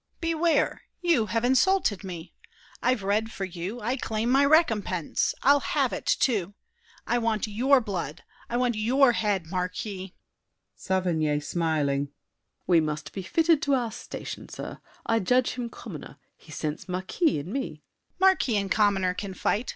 [0.19, 0.81] Beware!
[1.03, 2.33] You have insulted me!
[2.81, 5.35] I've read for you; I claim my recompense!
[5.43, 6.55] I'll have it, too!
[7.05, 10.15] I want your blood, I want your head, Marquis!
[10.75, 12.09] SAVERNY (smiling).
[12.65, 14.79] We must be fitted to our station, sir.
[15.05, 17.69] I judge him commoner, he scents marquis In me.
[17.69, 17.81] DIDIER.
[18.17, 19.69] Marquis and commoner can fight.